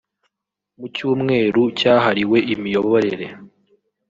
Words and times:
Mu 0.79 0.87
cyumweru 0.95 1.61
cyahariwe 1.79 2.37
imiyoborere 2.53 3.27